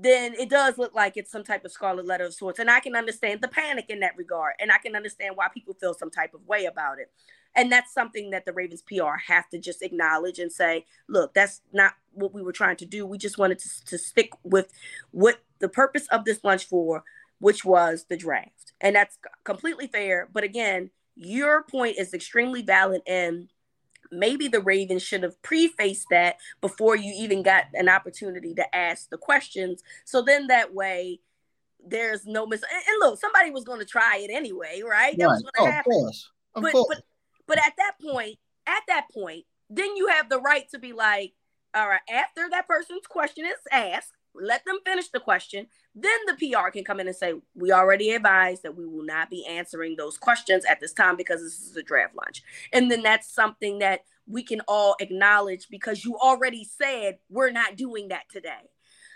then 0.00 0.34
it 0.34 0.48
does 0.48 0.78
look 0.78 0.94
like 0.94 1.16
it's 1.16 1.30
some 1.30 1.44
type 1.44 1.64
of 1.64 1.72
scarlet 1.72 2.06
letter 2.06 2.24
of 2.24 2.34
sorts. 2.34 2.58
And 2.58 2.70
I 2.70 2.80
can 2.80 2.96
understand 2.96 3.40
the 3.40 3.48
panic 3.48 3.86
in 3.88 4.00
that 4.00 4.16
regard. 4.16 4.54
And 4.58 4.72
I 4.72 4.78
can 4.78 4.96
understand 4.96 5.36
why 5.36 5.48
people 5.52 5.74
feel 5.74 5.94
some 5.94 6.10
type 6.10 6.32
of 6.34 6.46
way 6.46 6.64
about 6.64 6.98
it. 6.98 7.10
And 7.54 7.70
that's 7.70 7.92
something 7.92 8.30
that 8.30 8.46
the 8.46 8.54
Ravens 8.54 8.82
PR 8.82 9.16
have 9.26 9.50
to 9.50 9.58
just 9.58 9.82
acknowledge 9.82 10.38
and 10.38 10.50
say, 10.50 10.86
look, 11.08 11.34
that's 11.34 11.60
not 11.72 11.92
what 12.12 12.32
we 12.32 12.42
were 12.42 12.52
trying 12.52 12.76
to 12.76 12.86
do. 12.86 13.04
We 13.04 13.18
just 13.18 13.36
wanted 13.36 13.58
to, 13.58 13.84
to 13.86 13.98
stick 13.98 14.30
with 14.42 14.72
what 15.10 15.40
the 15.58 15.68
purpose 15.68 16.06
of 16.08 16.24
this 16.24 16.42
lunch 16.42 16.64
for 16.64 17.04
which 17.42 17.64
was 17.64 18.06
the 18.08 18.16
draft. 18.16 18.71
And 18.82 18.96
that's 18.96 19.16
completely 19.44 19.86
fair. 19.86 20.28
But 20.32 20.44
again, 20.44 20.90
your 21.14 21.62
point 21.62 21.96
is 21.98 22.12
extremely 22.12 22.62
valid. 22.62 23.02
And 23.06 23.48
maybe 24.10 24.48
the 24.48 24.60
Ravens 24.60 25.02
should 25.02 25.22
have 25.22 25.40
prefaced 25.42 26.08
that 26.10 26.36
before 26.60 26.96
you 26.96 27.14
even 27.16 27.42
got 27.42 27.64
an 27.74 27.88
opportunity 27.88 28.54
to 28.54 28.76
ask 28.76 29.08
the 29.08 29.18
questions. 29.18 29.82
So 30.04 30.20
then 30.20 30.48
that 30.48 30.74
way, 30.74 31.20
there's 31.84 32.26
no 32.26 32.46
mis. 32.46 32.62
And, 32.62 32.82
and 32.86 32.96
look, 33.00 33.20
somebody 33.20 33.50
was 33.50 33.64
going 33.64 33.80
to 33.80 33.86
try 33.86 34.18
it 34.18 34.30
anyway, 34.32 34.82
right? 34.84 35.16
That 35.16 35.24
right. 35.24 35.32
was 35.32 35.42
to 35.42 35.50
oh, 35.58 35.66
happen. 35.66 35.92
Of 35.92 35.96
course. 35.96 36.30
Of 36.54 36.62
but, 36.62 36.72
course. 36.72 36.86
but 36.88 37.04
but 37.46 37.58
at 37.58 37.74
that 37.76 37.94
point, 38.00 38.38
at 38.66 38.82
that 38.88 39.06
point, 39.12 39.44
then 39.68 39.96
you 39.96 40.08
have 40.08 40.28
the 40.28 40.38
right 40.38 40.68
to 40.70 40.78
be 40.78 40.92
like, 40.92 41.32
all 41.74 41.88
right, 41.88 42.00
after 42.12 42.48
that 42.50 42.68
person's 42.68 43.06
question 43.06 43.46
is 43.46 43.56
asked, 43.70 44.12
let 44.34 44.64
them 44.64 44.78
finish 44.84 45.08
the 45.08 45.20
question. 45.20 45.66
Then 45.94 46.18
the 46.26 46.34
PR 46.34 46.70
can 46.70 46.84
come 46.84 47.00
in 47.00 47.06
and 47.06 47.16
say, 47.16 47.34
We 47.54 47.72
already 47.72 48.10
advised 48.10 48.62
that 48.62 48.76
we 48.76 48.86
will 48.86 49.04
not 49.04 49.30
be 49.30 49.46
answering 49.46 49.96
those 49.96 50.18
questions 50.18 50.64
at 50.64 50.80
this 50.80 50.92
time 50.92 51.16
because 51.16 51.42
this 51.42 51.60
is 51.60 51.76
a 51.76 51.82
draft 51.82 52.14
lunch. 52.16 52.42
And 52.72 52.90
then 52.90 53.02
that's 53.02 53.32
something 53.32 53.78
that 53.80 54.00
we 54.26 54.42
can 54.42 54.60
all 54.68 54.96
acknowledge 55.00 55.68
because 55.68 56.04
you 56.04 56.16
already 56.16 56.64
said 56.64 57.18
we're 57.28 57.50
not 57.50 57.76
doing 57.76 58.08
that 58.08 58.24
today. 58.30 58.70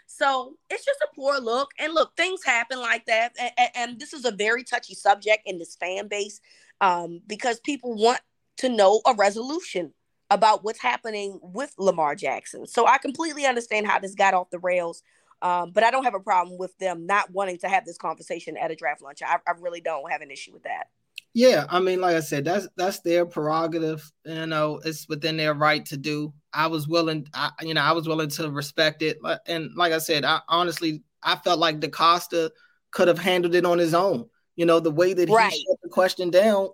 So 0.06 0.54
it's 0.70 0.84
just 0.84 1.00
a 1.00 1.14
poor 1.14 1.38
look. 1.38 1.70
And 1.78 1.92
look, 1.92 2.16
things 2.16 2.44
happen 2.44 2.78
like 2.78 3.06
that. 3.06 3.32
And, 3.38 3.70
and 3.74 4.00
this 4.00 4.12
is 4.12 4.24
a 4.24 4.30
very 4.30 4.62
touchy 4.62 4.94
subject 4.94 5.42
in 5.46 5.58
this 5.58 5.76
fan 5.76 6.08
base 6.08 6.40
um, 6.80 7.20
because 7.26 7.60
people 7.60 7.94
want 7.94 8.20
to 8.58 8.68
know 8.68 9.00
a 9.06 9.14
resolution 9.14 9.92
about 10.30 10.64
what's 10.64 10.80
happening 10.80 11.38
with 11.42 11.72
Lamar 11.78 12.14
Jackson. 12.14 12.66
So 12.66 12.86
I 12.86 12.98
completely 12.98 13.46
understand 13.46 13.86
how 13.86 13.98
this 13.98 14.14
got 14.14 14.34
off 14.34 14.50
the 14.50 14.58
rails. 14.58 15.02
Um, 15.42 15.72
but 15.72 15.84
I 15.84 15.90
don't 15.90 16.04
have 16.04 16.14
a 16.14 16.20
problem 16.20 16.58
with 16.58 16.76
them 16.78 17.06
not 17.06 17.30
wanting 17.30 17.58
to 17.58 17.68
have 17.68 17.84
this 17.84 17.98
conversation 17.98 18.56
at 18.56 18.70
a 18.70 18.74
draft 18.74 19.02
lunch. 19.02 19.20
I, 19.22 19.36
I 19.46 19.52
really 19.60 19.80
don't 19.80 20.10
have 20.10 20.22
an 20.22 20.30
issue 20.30 20.52
with 20.52 20.62
that. 20.62 20.88
Yeah, 21.34 21.66
I 21.68 21.80
mean, 21.80 22.00
like 22.00 22.16
I 22.16 22.20
said, 22.20 22.46
that's 22.46 22.66
that's 22.78 23.00
their 23.00 23.26
prerogative. 23.26 24.10
You 24.24 24.46
know, 24.46 24.80
it's 24.82 25.06
within 25.06 25.36
their 25.36 25.52
right 25.52 25.84
to 25.84 25.98
do. 25.98 26.32
I 26.54 26.66
was 26.68 26.88
willing, 26.88 27.28
I, 27.34 27.50
you 27.60 27.74
know, 27.74 27.82
I 27.82 27.92
was 27.92 28.08
willing 28.08 28.30
to 28.30 28.50
respect 28.50 29.02
it. 29.02 29.18
And 29.46 29.70
like 29.76 29.92
I 29.92 29.98
said, 29.98 30.24
I 30.24 30.40
honestly, 30.48 31.02
I 31.22 31.36
felt 31.36 31.58
like 31.58 31.80
DeCosta 31.80 32.50
could 32.90 33.08
have 33.08 33.18
handled 33.18 33.54
it 33.54 33.66
on 33.66 33.76
his 33.76 33.92
own. 33.92 34.30
You 34.56 34.64
know, 34.64 34.80
the 34.80 34.90
way 34.90 35.12
that 35.12 35.28
he 35.28 35.34
right. 35.34 35.52
shut 35.52 35.78
the 35.82 35.90
question 35.90 36.30
down, 36.30 36.70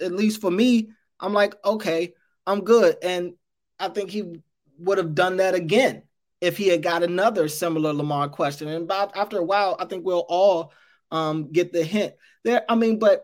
at 0.00 0.10
least 0.10 0.40
for 0.40 0.50
me, 0.50 0.88
I'm 1.20 1.32
like, 1.32 1.54
okay, 1.64 2.12
I'm 2.46 2.64
good. 2.64 2.96
And 3.02 3.34
I 3.78 3.88
think 3.88 4.10
he 4.10 4.40
would 4.78 4.98
have 4.98 5.14
done 5.14 5.38
that 5.38 5.54
again 5.54 6.02
if 6.40 6.56
he 6.56 6.68
had 6.68 6.82
got 6.82 7.02
another 7.02 7.48
similar 7.48 7.92
Lamar 7.92 8.28
question. 8.28 8.68
And 8.68 8.90
after 8.90 9.38
a 9.38 9.44
while, 9.44 9.76
I 9.78 9.84
think 9.84 10.04
we'll 10.04 10.26
all 10.28 10.72
um, 11.10 11.52
get 11.52 11.72
the 11.72 11.84
hint 11.84 12.14
there. 12.44 12.64
I 12.68 12.74
mean, 12.74 12.98
but 12.98 13.22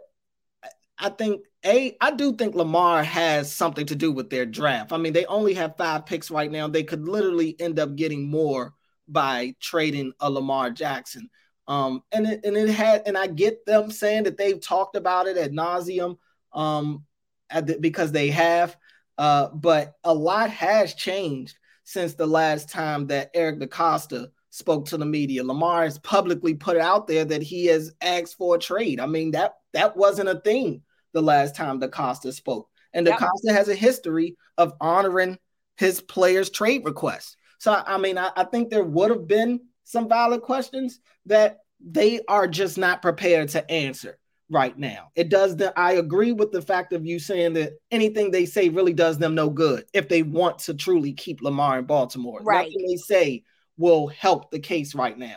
I 0.98 1.08
think 1.10 1.42
a 1.64 1.96
I 2.00 2.12
do 2.12 2.34
think 2.34 2.54
Lamar 2.54 3.02
has 3.02 3.52
something 3.52 3.86
to 3.86 3.96
do 3.96 4.12
with 4.12 4.30
their 4.30 4.46
draft. 4.46 4.92
I 4.92 4.98
mean, 4.98 5.12
they 5.12 5.26
only 5.26 5.54
have 5.54 5.76
five 5.76 6.06
picks 6.06 6.30
right 6.30 6.50
now. 6.50 6.68
They 6.68 6.84
could 6.84 7.08
literally 7.08 7.56
end 7.58 7.78
up 7.78 7.96
getting 7.96 8.28
more 8.28 8.74
by 9.08 9.54
trading 9.60 10.12
a 10.20 10.30
Lamar 10.30 10.70
Jackson. 10.70 11.28
Um, 11.66 12.02
and 12.12 12.26
it 12.26 12.40
and 12.44 12.56
it 12.56 12.70
had 12.70 13.02
and 13.06 13.18
I 13.18 13.26
get 13.26 13.66
them 13.66 13.90
saying 13.90 14.24
that 14.24 14.36
they've 14.36 14.60
talked 14.60 14.96
about 14.96 15.26
it 15.26 15.36
at 15.36 15.52
nauseum, 15.52 16.18
um, 16.52 17.04
the, 17.50 17.78
because 17.80 18.12
they 18.12 18.28
have. 18.30 18.76
Uh, 19.18 19.48
but 19.48 19.96
a 20.04 20.14
lot 20.14 20.48
has 20.48 20.94
changed 20.94 21.58
since 21.84 22.14
the 22.14 22.26
last 22.26 22.70
time 22.70 23.08
that 23.08 23.30
Eric 23.34 23.58
DeCosta 23.58 24.28
spoke 24.50 24.86
to 24.86 24.96
the 24.96 25.04
media. 25.04 25.44
Lamar 25.44 25.84
has 25.84 25.98
publicly 25.98 26.54
put 26.54 26.76
it 26.76 26.82
out 26.82 27.06
there 27.06 27.24
that 27.24 27.42
he 27.42 27.66
has 27.66 27.92
asked 28.00 28.36
for 28.36 28.54
a 28.54 28.58
trade. 28.58 29.00
I 29.00 29.06
mean 29.06 29.32
that 29.32 29.54
that 29.72 29.96
wasn't 29.96 30.28
a 30.28 30.40
thing 30.40 30.82
the 31.12 31.22
last 31.22 31.56
time 31.56 31.80
DeCosta 31.80 32.32
spoke, 32.32 32.68
and 32.92 33.06
yep. 33.06 33.18
DeCosta 33.18 33.52
has 33.52 33.68
a 33.68 33.74
history 33.74 34.36
of 34.56 34.74
honoring 34.80 35.38
his 35.76 36.00
players' 36.00 36.50
trade 36.50 36.84
requests. 36.84 37.36
So 37.58 37.72
I 37.72 37.98
mean, 37.98 38.18
I, 38.18 38.30
I 38.36 38.44
think 38.44 38.70
there 38.70 38.84
would 38.84 39.10
have 39.10 39.26
been 39.26 39.60
some 39.84 40.08
valid 40.08 40.42
questions 40.42 41.00
that 41.26 41.58
they 41.80 42.20
are 42.28 42.46
just 42.46 42.78
not 42.78 43.02
prepared 43.02 43.48
to 43.50 43.70
answer 43.70 44.18
right 44.50 44.76
now. 44.78 45.10
It 45.14 45.28
does 45.28 45.56
the 45.56 45.78
I 45.78 45.92
agree 45.92 46.32
with 46.32 46.52
the 46.52 46.62
fact 46.62 46.92
of 46.92 47.06
you 47.06 47.18
saying 47.18 47.54
that 47.54 47.74
anything 47.90 48.30
they 48.30 48.46
say 48.46 48.68
really 48.68 48.92
does 48.92 49.18
them 49.18 49.34
no 49.34 49.50
good 49.50 49.84
if 49.92 50.08
they 50.08 50.22
want 50.22 50.60
to 50.60 50.74
truly 50.74 51.12
keep 51.12 51.42
Lamar 51.42 51.78
in 51.78 51.84
Baltimore. 51.84 52.40
Right. 52.42 52.68
Nothing 52.68 52.86
they 52.88 52.96
say 52.96 53.44
will 53.76 54.08
help 54.08 54.50
the 54.50 54.58
case 54.58 54.94
right 54.94 55.16
now. 55.16 55.36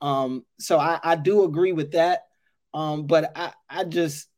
Um, 0.00 0.44
so 0.58 0.78
I, 0.78 0.98
I 1.02 1.16
do 1.16 1.44
agree 1.44 1.72
with 1.72 1.92
that. 1.92 2.22
Um, 2.74 3.06
but 3.06 3.32
I, 3.36 3.52
I 3.68 3.84
just 3.84 4.28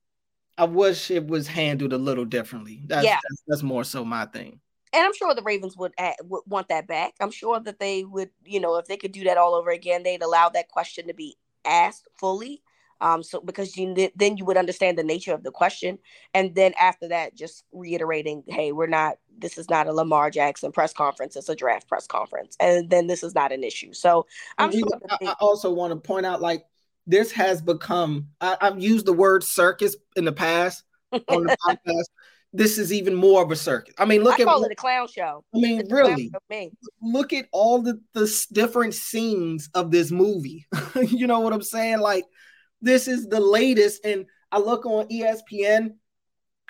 I 0.58 0.64
wish 0.64 1.10
it 1.10 1.26
was 1.26 1.46
handled 1.46 1.92
a 1.92 1.98
little 1.98 2.24
differently. 2.24 2.82
That's, 2.86 3.04
yeah. 3.04 3.18
that's, 3.28 3.42
that's 3.46 3.62
more 3.62 3.84
so 3.84 4.04
my 4.04 4.26
thing 4.26 4.60
and 4.94 5.04
I'm 5.04 5.14
sure 5.14 5.34
the 5.34 5.42
Ravens 5.42 5.76
would, 5.76 5.92
add, 5.98 6.14
would 6.22 6.44
want 6.46 6.68
that 6.68 6.86
back. 6.86 7.14
I'm 7.18 7.32
sure 7.32 7.58
that 7.58 7.80
they 7.80 8.04
would, 8.04 8.30
you 8.44 8.60
know, 8.60 8.76
if 8.76 8.86
they 8.86 8.96
could 8.96 9.10
do 9.10 9.24
that 9.24 9.36
all 9.36 9.54
over 9.54 9.70
again, 9.70 10.04
they'd 10.04 10.22
allow 10.22 10.48
that 10.50 10.68
question 10.68 11.08
to 11.08 11.14
be 11.14 11.36
asked 11.64 12.06
fully. 12.14 12.62
Um, 13.00 13.22
so 13.22 13.40
because 13.40 13.76
you 13.76 14.10
then 14.14 14.36
you 14.36 14.44
would 14.44 14.56
understand 14.56 14.98
the 14.98 15.04
nature 15.04 15.32
of 15.32 15.42
the 15.42 15.50
question, 15.50 15.98
and 16.32 16.54
then 16.54 16.74
after 16.80 17.08
that, 17.08 17.34
just 17.34 17.64
reiterating, 17.72 18.44
hey, 18.48 18.72
we're 18.72 18.86
not. 18.86 19.18
This 19.36 19.58
is 19.58 19.68
not 19.68 19.86
a 19.86 19.92
Lamar 19.92 20.30
Jackson 20.30 20.72
press 20.72 20.92
conference. 20.92 21.36
It's 21.36 21.48
a 21.48 21.56
draft 21.56 21.88
press 21.88 22.06
conference, 22.06 22.56
and 22.60 22.88
then 22.90 23.06
this 23.06 23.22
is 23.22 23.34
not 23.34 23.52
an 23.52 23.64
issue. 23.64 23.92
So 23.92 24.26
I'm 24.58 24.72
sure. 24.72 24.88
I, 25.10 25.26
I 25.26 25.34
also 25.40 25.72
want 25.72 25.92
to 25.92 25.96
point 25.96 26.26
out, 26.26 26.40
like 26.40 26.64
this 27.06 27.32
has 27.32 27.60
become. 27.60 28.28
I, 28.40 28.56
I've 28.60 28.80
used 28.80 29.06
the 29.06 29.12
word 29.12 29.42
circus 29.42 29.96
in 30.16 30.24
the 30.24 30.32
past 30.32 30.84
on 31.12 31.44
the 31.44 31.56
podcast 31.66 32.04
this 32.54 32.78
is 32.78 32.92
even 32.92 33.16
more 33.16 33.42
of 33.42 33.50
a 33.50 33.56
circus. 33.56 33.94
I 33.98 34.04
mean, 34.04 34.22
look 34.22 34.38
I 34.38 34.42
at 34.42 34.46
call 34.46 34.64
it 34.64 34.70
a 34.70 34.76
clown 34.76 35.08
show. 35.08 35.44
I 35.52 35.58
mean, 35.58 35.82
really, 35.90 36.30
me. 36.48 36.70
look 37.02 37.32
at 37.32 37.46
all 37.50 37.82
the 37.82 38.00
the 38.14 38.46
different 38.52 38.94
scenes 38.94 39.68
of 39.74 39.90
this 39.90 40.12
movie. 40.12 40.64
you 41.08 41.26
know 41.26 41.40
what 41.40 41.52
I'm 41.52 41.62
saying? 41.62 41.98
Like, 41.98 42.24
this 42.84 43.08
is 43.08 43.26
the 43.26 43.40
latest, 43.40 44.04
and 44.04 44.26
I 44.52 44.58
look 44.58 44.86
on 44.86 45.08
ESPN, 45.08 45.94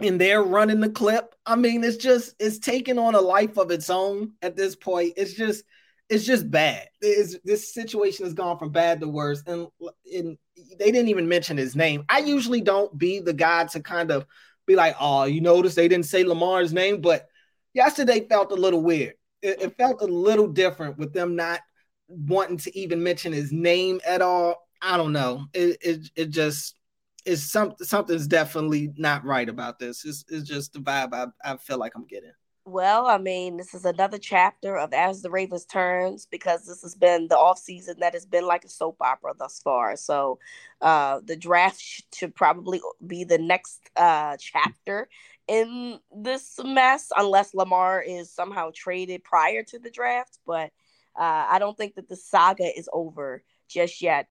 and 0.00 0.20
they're 0.20 0.42
running 0.42 0.80
the 0.80 0.90
clip. 0.90 1.34
I 1.44 1.56
mean, 1.56 1.84
it's 1.84 1.96
just 1.96 2.34
it's 2.38 2.58
taking 2.58 2.98
on 2.98 3.14
a 3.14 3.20
life 3.20 3.58
of 3.58 3.70
its 3.70 3.90
own 3.90 4.32
at 4.42 4.56
this 4.56 4.76
point. 4.76 5.14
It's 5.16 5.34
just 5.34 5.64
it's 6.08 6.24
just 6.24 6.50
bad. 6.50 6.88
It's, 7.00 7.36
this 7.44 7.72
situation 7.72 8.24
has 8.24 8.34
gone 8.34 8.58
from 8.58 8.70
bad 8.70 9.00
to 9.00 9.08
worse, 9.08 9.42
and 9.46 9.68
and 10.12 10.38
they 10.78 10.90
didn't 10.90 11.08
even 11.08 11.28
mention 11.28 11.56
his 11.56 11.76
name. 11.76 12.04
I 12.08 12.20
usually 12.20 12.60
don't 12.60 12.96
be 12.96 13.20
the 13.20 13.32
guy 13.32 13.64
to 13.66 13.80
kind 13.80 14.10
of 14.10 14.26
be 14.66 14.76
like, 14.76 14.96
oh, 15.00 15.24
you 15.24 15.40
notice 15.40 15.74
they 15.74 15.88
didn't 15.88 16.06
say 16.06 16.24
Lamar's 16.24 16.72
name, 16.72 17.00
but 17.00 17.26
yesterday 17.74 18.26
felt 18.28 18.52
a 18.52 18.56
little 18.56 18.82
weird. 18.82 19.14
It, 19.42 19.60
it, 19.60 19.76
felt 19.76 20.00
a 20.00 20.06
little 20.06 20.48
different 20.48 20.96
with 20.96 21.12
them 21.12 21.36
not 21.36 21.60
wanting 22.08 22.56
to 22.58 22.78
even 22.78 23.02
mention 23.02 23.32
his 23.32 23.52
name 23.52 24.00
at 24.06 24.22
all. 24.22 24.63
I 24.84 24.96
don't 24.96 25.12
know. 25.12 25.46
It 25.54 25.78
it, 25.80 26.10
it 26.14 26.30
just 26.30 26.76
is 27.24 27.50
some 27.50 27.74
something's 27.80 28.26
definitely 28.26 28.92
not 28.96 29.24
right 29.24 29.48
about 29.48 29.78
this. 29.78 30.04
It's, 30.04 30.24
it's 30.28 30.46
just 30.48 30.74
the 30.74 30.80
vibe 30.80 31.14
I, 31.14 31.26
I 31.42 31.56
feel 31.56 31.78
like 31.78 31.92
I'm 31.96 32.06
getting. 32.06 32.32
Well, 32.66 33.06
I 33.06 33.18
mean, 33.18 33.58
this 33.58 33.74
is 33.74 33.84
another 33.84 34.16
chapter 34.16 34.78
of 34.78 34.94
As 34.94 35.20
the 35.20 35.30
Ravens 35.30 35.66
Turns 35.66 36.26
because 36.26 36.64
this 36.64 36.80
has 36.80 36.94
been 36.94 37.28
the 37.28 37.36
off 37.36 37.58
season 37.58 37.96
that 38.00 38.14
has 38.14 38.24
been 38.24 38.46
like 38.46 38.64
a 38.64 38.70
soap 38.70 38.96
opera 39.02 39.34
thus 39.38 39.60
far. 39.60 39.96
So, 39.96 40.38
uh, 40.80 41.20
the 41.22 41.36
draft 41.36 41.82
should 42.14 42.34
probably 42.34 42.80
be 43.06 43.24
the 43.24 43.36
next 43.36 43.80
uh, 43.96 44.38
chapter 44.38 45.08
in 45.46 45.98
this 46.14 46.58
mess, 46.64 47.10
unless 47.14 47.52
Lamar 47.52 48.00
is 48.00 48.30
somehow 48.30 48.70
traded 48.74 49.24
prior 49.24 49.62
to 49.64 49.78
the 49.78 49.90
draft. 49.90 50.38
But 50.46 50.70
uh, 51.16 51.46
I 51.50 51.58
don't 51.58 51.76
think 51.76 51.96
that 51.96 52.08
the 52.08 52.16
saga 52.16 52.64
is 52.64 52.88
over 52.94 53.42
just 53.68 54.00
yet. 54.00 54.22